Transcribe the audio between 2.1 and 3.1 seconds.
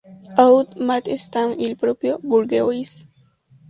Bourgeois.